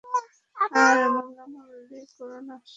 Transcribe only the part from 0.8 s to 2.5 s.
আর মুলামুলি করো